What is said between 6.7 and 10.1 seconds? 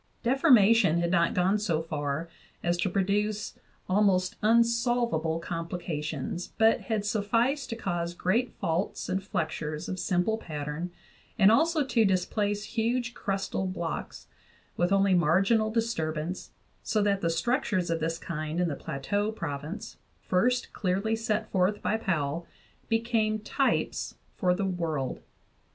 had sufficed to cause great faults and flexures of